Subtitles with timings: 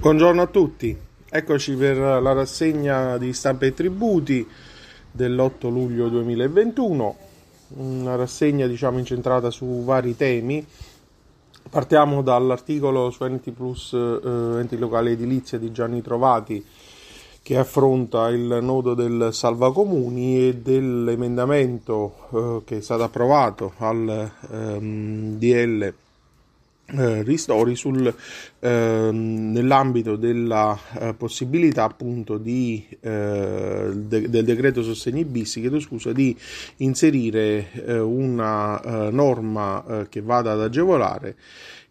[0.00, 0.96] Buongiorno a tutti,
[1.28, 4.48] eccoci per la rassegna di stampa e tributi
[5.10, 7.16] dell'8 luglio 2021,
[7.76, 10.66] una rassegna diciamo incentrata su vari temi.
[11.68, 16.64] Partiamo dall'articolo su Enti Plus, eh, Enti Locali Edilizia di Gianni Trovati
[17.42, 25.36] che affronta il nodo del salvacomuni e dell'emendamento eh, che è stato approvato al ehm,
[25.36, 25.92] DL
[26.96, 28.12] eh, ristori sul,
[28.60, 36.12] eh, nell'ambito della eh, possibilità appunto di, eh, de, del decreto sostegni bis chiedo scusa,
[36.12, 36.36] di
[36.78, 41.36] inserire eh, una eh, norma che vada ad agevolare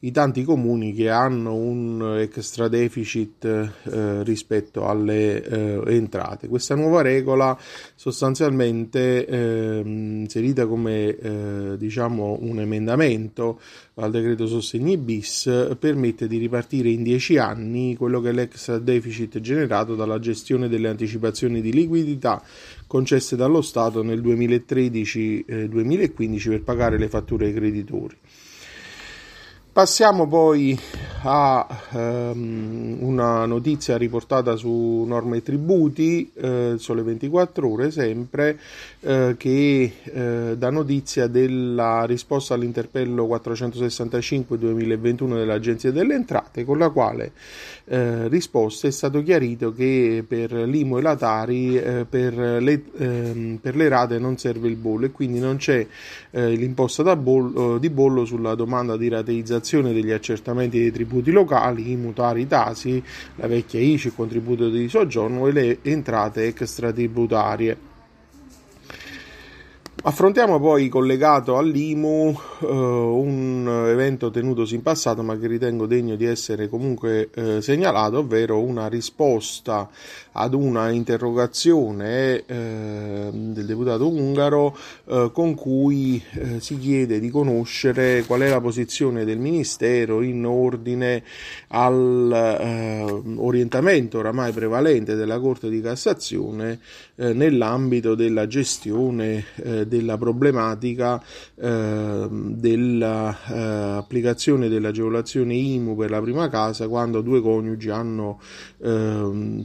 [0.01, 6.47] i tanti comuni che hanno un extra deficit eh, rispetto alle eh, entrate.
[6.47, 7.59] Questa nuova regola
[7.95, 13.59] sostanzialmente eh, inserita come eh, diciamo un emendamento
[13.95, 19.41] al decreto sostegni bis permette di ripartire in 10 anni quello che è l'extra deficit
[19.41, 22.41] generato dalla gestione delle anticipazioni di liquidità
[22.87, 28.15] concesse dallo Stato nel 2013-2015 per pagare le fatture ai creditori.
[29.79, 30.77] Passiamo poi
[31.21, 38.59] a um, una notizia riportata su norme tributi, eh, Sole 24 ore sempre,
[38.99, 47.31] eh, che eh, dà notizia della risposta all'interpello 465-2021 dell'Agenzia delle Entrate, con la quale
[47.85, 53.59] eh, risposta è stato chiarito che per l'IMO e la Tari eh, per, le, ehm,
[53.61, 55.87] per, le, rate non serve il bollo e quindi non c'è
[56.31, 61.95] eh, l'imposta bollo, di bollo sulla domanda di rateizzazione degli accertamenti dei tributi locali, i
[61.95, 63.01] mutari tasi,
[63.35, 67.89] la vecchia ICI, il contributo di soggiorno e le entrate extratributarie.
[70.01, 76.23] Affrontiamo poi collegato all'IMU eh, un evento tenutosi in passato ma che ritengo degno di
[76.23, 79.89] essere comunque eh, segnalato, ovvero una risposta
[80.39, 88.23] ad una interrogazione eh, del deputato ungaro eh, con cui eh, si chiede di conoscere
[88.25, 91.23] qual è la posizione del Ministero in ordine
[91.67, 96.79] all'orientamento eh, oramai prevalente della Corte di Cassazione
[97.19, 99.43] nell'ambito della gestione
[99.85, 101.21] della problematica
[101.55, 108.39] eh, dell'applicazione eh, dell'agevolazione IMU per la prima casa quando due coniugi hanno
[108.81, 109.61] eh,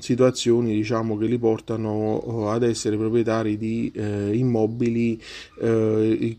[0.64, 5.20] situazioni diciamo, che li portano eh, ad essere proprietari di eh, immobili
[5.60, 6.36] eh,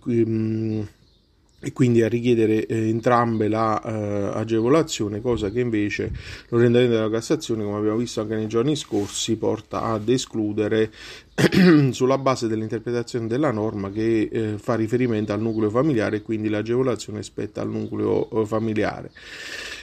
[1.61, 6.11] e quindi a richiedere eh, entrambe la eh, cosa che invece
[6.49, 10.91] l'orientamento della Cassazione, come abbiamo visto anche nei giorni scorsi, porta ad escludere
[11.89, 17.23] sulla base dell'interpretazione della norma che eh, fa riferimento al nucleo familiare e quindi l'agevolazione
[17.23, 19.09] spetta al nucleo eh, familiare.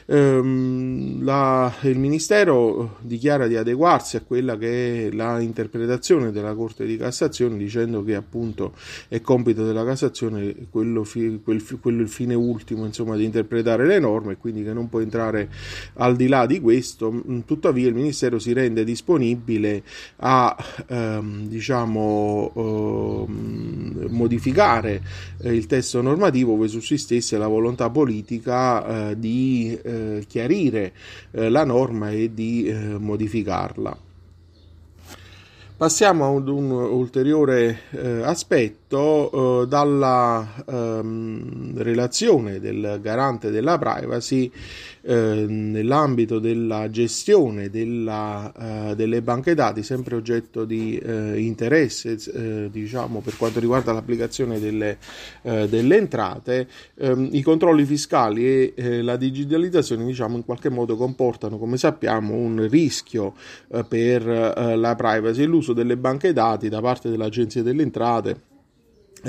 [0.07, 6.85] Ehm, la, il Ministero dichiara di adeguarsi a quella che è la interpretazione della Corte
[6.87, 8.75] di Cassazione dicendo che appunto
[9.09, 13.99] è compito della Cassazione quello, fi, quel, quello il fine ultimo insomma, di interpretare le
[13.99, 15.49] norme e quindi che non può entrare
[15.95, 19.83] al di là di questo, tuttavia il Ministero si rende disponibile
[20.17, 25.03] a ehm, diciamo, eh, modificare
[25.43, 30.93] eh, il testo normativo ove sussistesse la volontà politica eh, di eh, chiarire
[31.31, 33.97] eh, la norma e di eh, modificarla.
[35.77, 37.81] Passiamo ad un ulteriore
[38.23, 44.51] aspetto dalla ehm, relazione del garante della privacy
[45.05, 52.69] eh, nell'ambito della gestione della, eh, delle banche dati, sempre oggetto di eh, interesse eh,
[52.71, 54.99] diciamo, per quanto riguarda l'applicazione delle,
[55.43, 61.59] eh, delle entrate, ehm, i controlli fiscali e la digitalizzazione diciamo, in qualche modo comportano,
[61.59, 63.35] come sappiamo, un rischio
[63.89, 68.51] per la privacy e l'uso delle banche dati da parte dell'Agenzia delle Entrate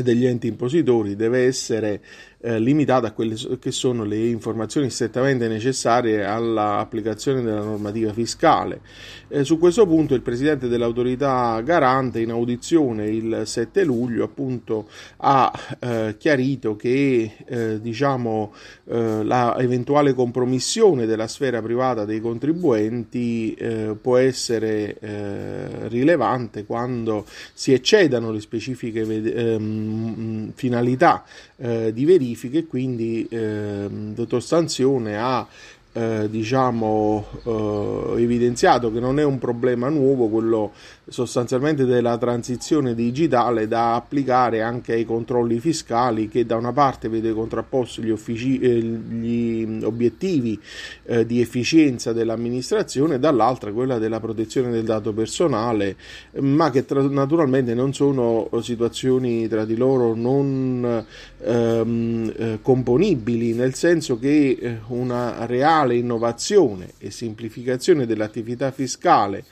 [0.02, 2.02] degli enti impositori deve essere
[2.46, 8.82] eh, limitata a quelle che sono le informazioni strettamente necessarie all'applicazione della normativa fiscale.
[9.30, 15.52] Eh, su questo punto il Presidente dell'autorità garante in audizione il 7 luglio appunto ha
[15.80, 18.54] eh, chiarito che eh, diciamo,
[18.90, 24.98] eh, la eventuale compromissione della sfera privata dei contribuenti eh, può essere
[25.88, 31.24] rilevante quando si eccedano le specifiche ehm, finalità
[31.56, 35.48] di verifica verifiche e quindi eh, dottor Stanzione ha
[35.96, 40.74] eh, diciamo, eh, evidenziato che non è un problema nuovo quello
[41.06, 47.34] sostanzialmente della transizione digitale da applicare anche ai controlli fiscali che da una parte vede
[47.34, 50.58] contrapposti gli, offici, eh, gli obiettivi
[51.04, 55.96] eh, di efficienza dell'amministrazione e dall'altra quella della protezione del dato personale,
[56.40, 61.06] ma che tra, naturalmente non sono situazioni tra di loro non
[61.44, 69.44] ehm, eh, componibili, nel senso che eh, una reale innovazione e semplificazione dell'attività fiscale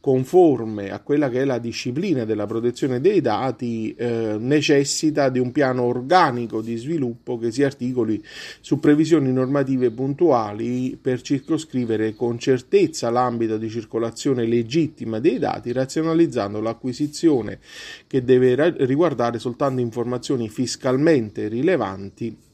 [0.00, 5.50] conforme a quella che è la disciplina della protezione dei dati eh, necessita di un
[5.50, 8.22] piano organico di sviluppo che si articoli
[8.60, 16.60] su previsioni normative puntuali per circoscrivere con certezza l'ambito di circolazione legittima dei dati, razionalizzando
[16.60, 17.58] l'acquisizione
[18.06, 22.46] che deve riguardare soltanto informazioni fiscalmente rilevanti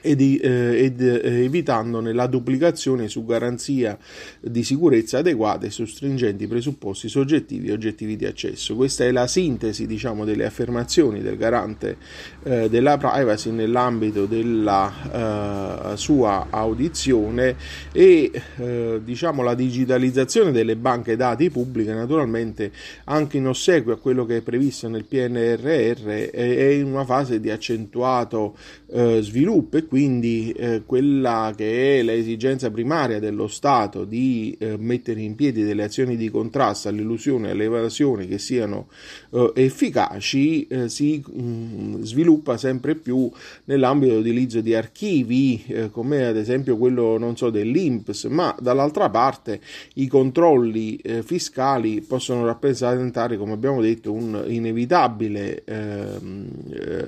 [0.00, 3.98] ed, eh, ed eh, evitandone la duplicazione su garanzia
[4.40, 8.74] di sicurezza adeguata e su stringenti presupposti soggettivi e oggettivi di accesso.
[8.76, 11.96] Questa è la sintesi diciamo, delle affermazioni del garante
[12.42, 17.56] eh, della privacy nell'ambito della eh, sua audizione
[17.92, 22.72] e eh, diciamo, la digitalizzazione delle banche dati pubbliche naturalmente
[23.04, 27.50] anche in ossequio a quello che è previsto nel PNRR è in una fase di
[27.50, 28.56] accentuato
[28.92, 35.20] eh, sviluppo e quindi eh, quella che è l'esigenza primaria dello Stato di eh, mettere
[35.20, 38.88] in piedi delle azioni di contrasto all'illusione e all'evasione che siano
[39.30, 43.30] eh, efficaci eh, si mh, mm, sviluppa sempre più
[43.66, 49.60] nell'ambito di utilizzo di archivi come ad esempio quello non so dell'INPS ma dall'altra parte
[49.94, 56.48] i controlli fiscali possono rappresentare come abbiamo detto un inevitabile ehm,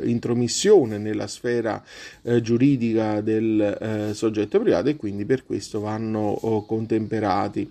[0.04, 1.71] intromissione nella sfera
[2.22, 7.70] giuridica giuridica del eh, soggetto privato e quindi per questo vanno oh, contemperati.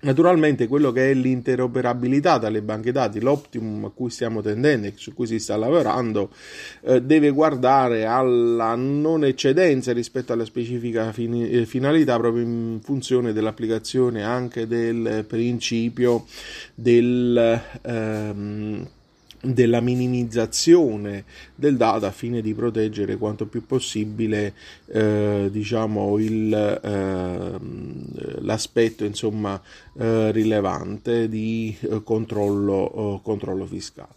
[0.00, 5.12] Naturalmente quello che è l'interoperabilità dalle banche dati, l'optimum a cui stiamo tendendo e su
[5.12, 6.30] cui si sta lavorando,
[6.82, 13.32] eh, deve guardare alla non eccedenza rispetto alla specifica fin- eh, finalità proprio in funzione
[13.32, 16.26] dell'applicazione anche del principio
[16.76, 17.60] del...
[17.82, 18.88] Ehm,
[19.40, 21.24] della minimizzazione
[21.54, 24.54] del dato a fine di proteggere quanto più possibile
[24.86, 26.52] eh, diciamo il,
[26.82, 29.60] eh, l'aspetto insomma
[29.96, 34.14] eh, rilevante di eh, controllo, controllo fiscale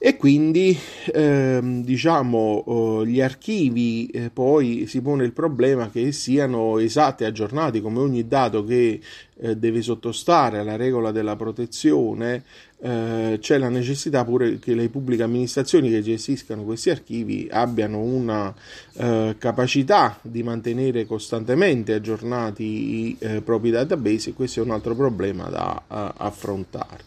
[0.00, 0.78] e quindi
[1.12, 7.26] ehm, diciamo eh, gli archivi eh, poi si pone il problema che siano esatti e
[7.26, 9.00] aggiornati come ogni dato che
[9.40, 12.44] eh, deve sottostare alla regola della protezione
[12.80, 18.54] eh, c'è la necessità pure che le pubbliche amministrazioni che gestiscano questi archivi abbiano una
[18.92, 24.94] eh, capacità di mantenere costantemente aggiornati i eh, propri database e questo è un altro
[24.94, 25.82] problema da
[26.18, 27.06] affrontare.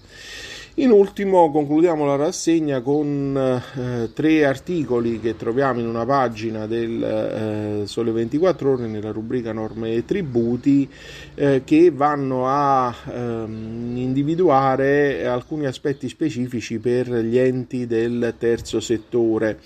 [0.76, 7.84] In ultimo concludiamo la rassegna con eh, tre articoli che troviamo in una pagina del
[7.84, 10.90] eh, Sole 24 ore nella rubrica norme e tributi
[11.36, 19.60] eh, che vanno a ehm, individuare alcuni aspetti specifici per gli enti del terzo settore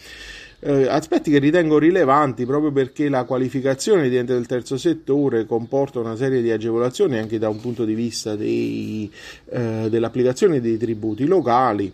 [0.66, 6.00] eh, aspetti che ritengo rilevanti proprio perché la qualificazione di ente del terzo settore comporta
[6.00, 9.12] una serie di agevolazioni anche da un punto di vista dei,
[9.50, 11.94] eh, dell'applicazione dei tributi locali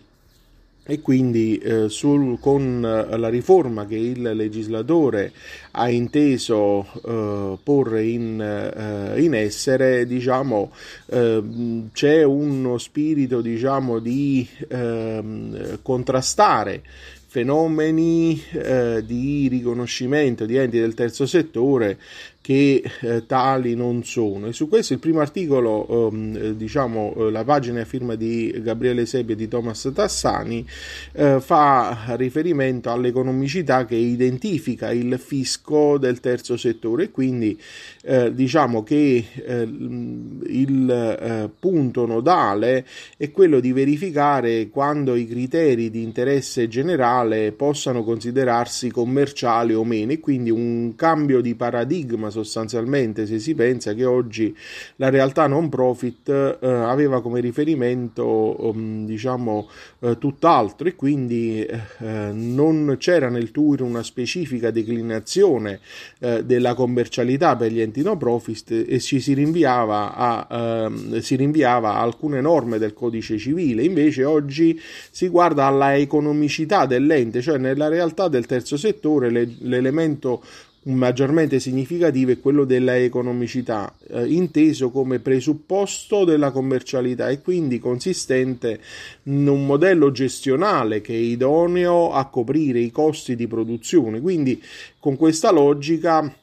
[0.84, 5.32] e quindi eh, sul, con la riforma che il legislatore
[5.72, 10.72] ha inteso eh, porre in, eh, in, essere diciamo,
[11.06, 16.82] ehm, c'è uno spirito diciamo, di ehm, contrastare
[17.32, 21.98] fenomeni eh, di riconoscimento di enti del terzo settore
[22.42, 24.48] che eh, tali non sono.
[24.48, 29.06] E su questo il primo articolo, ehm, diciamo, eh, la pagina a firma di Gabriele
[29.06, 30.66] Sebi e di Thomas Tassani,
[31.12, 37.10] eh, fa riferimento all'economicità che identifica il fisco del terzo settore.
[37.10, 37.58] Quindi
[38.02, 42.84] eh, diciamo che eh, il eh, punto nodale
[43.16, 50.10] è quello di verificare quando i criteri di interesse generale possano considerarsi commerciali o meno,
[50.10, 54.52] e quindi un cambio di paradigma sostanzialmente se si pensa che oggi
[54.96, 59.68] la realtà non profit eh, aveva come riferimento um, diciamo
[60.00, 60.88] eh, tutt'altro.
[60.88, 65.78] E quindi eh, non c'era nel tour una specifica declinazione
[66.18, 71.36] eh, della commercialità per gli enti no profit e ci si rinviava a, ehm, si
[71.36, 73.84] rinviava a alcune norme del codice civile.
[73.84, 80.42] Invece oggi si guarda alla economicità dell'ente cioè nella realtà del terzo settore le, l'elemento
[80.84, 88.80] maggiormente significativo è quello della economicità, eh, inteso come presupposto della commercialità e quindi consistente
[89.24, 94.20] in un modello gestionale che è idoneo a coprire i costi di produzione.
[94.20, 94.60] Quindi
[94.98, 96.34] con questa logica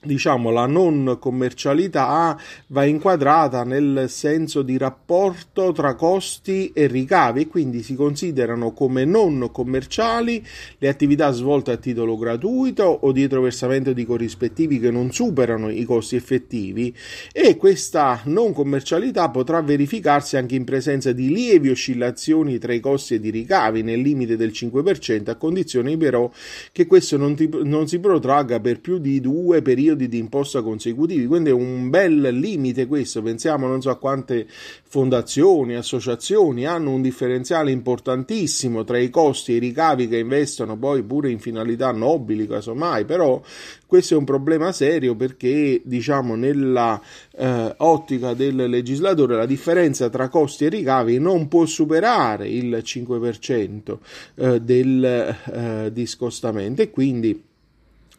[0.00, 2.38] diciamo la non commercialità
[2.68, 9.04] va inquadrata nel senso di rapporto tra costi e ricavi e quindi si considerano come
[9.04, 10.44] non commerciali
[10.78, 15.82] le attività svolte a titolo gratuito o dietro versamento di corrispettivi che non superano i
[15.82, 16.94] costi effettivi
[17.32, 23.14] e questa non commercialità potrà verificarsi anche in presenza di lievi oscillazioni tra i costi
[23.14, 26.30] e i ricavi nel limite del 5% a condizione però
[26.70, 30.62] che questo non, ti, non si protragga per più di due periodi periodi di imposta
[30.62, 36.92] consecutivi, quindi è un bel limite questo, pensiamo non so a quante fondazioni, associazioni hanno
[36.92, 41.90] un differenziale importantissimo tra i costi e i ricavi che investono poi pure in finalità
[41.90, 43.42] nobili, casomai, però
[43.86, 47.00] questo è un problema serio perché diciamo nella
[47.36, 53.98] eh, ottica del legislatore la differenza tra costi e ricavi non può superare il 5%
[54.34, 57.46] eh, del eh, discostamento e quindi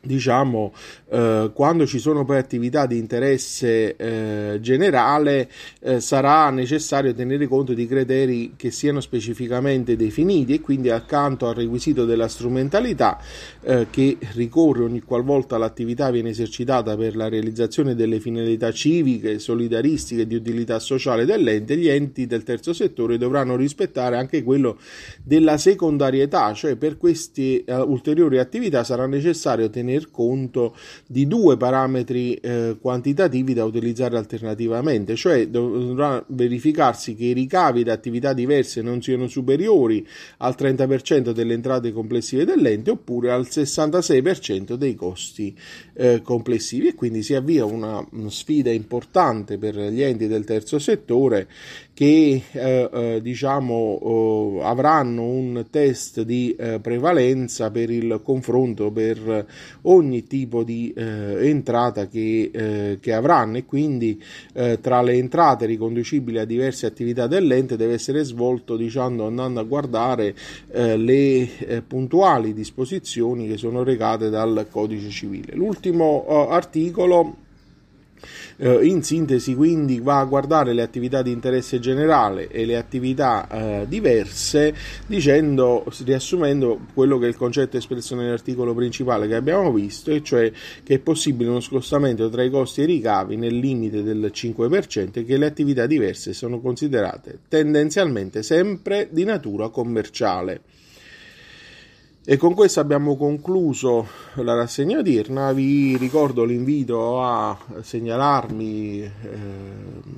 [0.02, 0.74] diciamo
[1.10, 5.50] eh, quando ci sono poi attività di interesse eh, generale
[5.82, 11.56] eh, sarà necessario tenere conto di criteri che siano specificamente definiti e quindi accanto al
[11.56, 13.20] requisito della strumentalità
[13.62, 20.22] eh, che ricorre ogni qualvolta l'attività viene esercitata per la realizzazione delle finalità civiche, solidaristiche
[20.22, 24.78] e di utilità sociale dell'ente gli enti del terzo settore dovranno rispettare anche quello
[25.22, 30.76] della secondarietà cioè per queste uh, ulteriori attività sarà necessario tenere tener conto
[31.08, 37.94] di due parametri eh, quantitativi da utilizzare alternativamente, cioè dovrà verificarsi che i ricavi da
[37.94, 40.06] attività diverse non siano superiori
[40.38, 45.56] al 30% delle entrate complessive dell'ente oppure al 66% dei costi
[45.94, 46.90] eh, complessivi.
[46.90, 51.48] E quindi si avvia una, sfida importante per gli enti del terzo settore
[52.00, 59.46] che eh, eh, diciamo eh, avranno un test di eh, prevalenza per il confronto per
[59.84, 64.22] ogni tipo di eh, entrata che, eh, che, avranno e quindi
[64.82, 70.36] tra le entrate riconducibili a diverse attività dell'ente deve essere svolto diciamo, andando a guardare
[70.72, 75.56] le puntuali disposizioni che sono recate dal codice civile.
[75.56, 77.48] L'ultimo articolo
[78.58, 83.48] eh, in sintesi quindi va a guardare le attività di interesse generale e le attività
[83.50, 84.74] eh, diverse
[85.06, 90.52] dicendo, riassumendo quello che è il concetto espresso nell'articolo principale che abbiamo visto e cioè
[90.84, 95.20] che è possibile uno scostamento tra i costi e i ricavi nel limite del 5%
[95.20, 100.62] e che le attività diverse sono considerate tendenzialmente sempre di natura commerciale.
[102.32, 105.52] E con questo abbiamo concluso la rassegna odierna.
[105.52, 109.12] Vi ricordo l'invito a segnalarmi eh,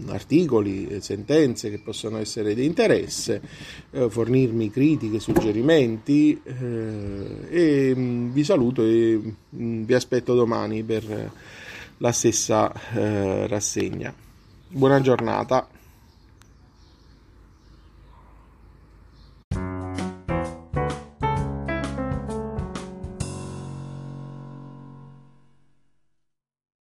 [0.08, 3.42] articoli, sentenze che possono essere di interesse,
[3.92, 10.36] eh, fornirmi critiche, suggerimenti eh, e mh, mm, vi saluto e mh, mm, vi aspetto
[10.36, 11.32] domani per
[11.96, 14.14] la stessa eh, rassegna.
[14.68, 15.66] Buona giornata.